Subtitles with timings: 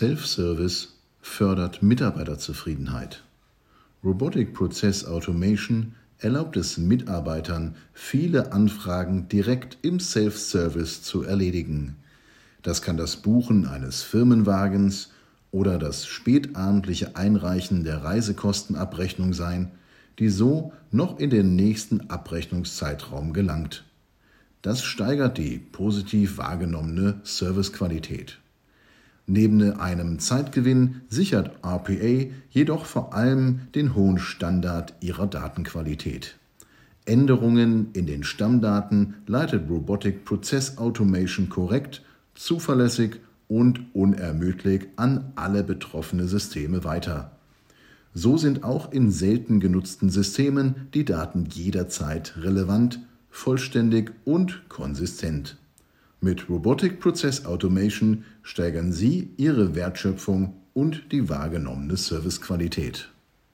[0.00, 3.22] Self-Service fördert Mitarbeiterzufriedenheit.
[4.02, 11.96] Robotic Process Automation erlaubt es Mitarbeitern, viele Anfragen direkt im Self-Service zu erledigen.
[12.62, 15.10] Das kann das Buchen eines Firmenwagens
[15.50, 19.70] oder das spätabendliche Einreichen der Reisekostenabrechnung sein,
[20.18, 23.84] die so noch in den nächsten Abrechnungszeitraum gelangt.
[24.62, 28.38] Das steigert die positiv wahrgenommene Servicequalität.
[29.32, 36.36] Neben einem Zeitgewinn sichert RPA jedoch vor allem den hohen Standard ihrer Datenqualität.
[37.04, 42.02] Änderungen in den Stammdaten leitet Robotic Process Automation korrekt,
[42.34, 47.30] zuverlässig und unermüdlich an alle betroffene Systeme weiter.
[48.12, 52.98] So sind auch in selten genutzten Systemen die Daten jederzeit relevant,
[53.30, 55.56] vollständig und konsistent.
[56.22, 63.10] Mit Robotic Process Automation steigern Sie Ihre Wertschöpfung und die wahrgenommene Servicequalität.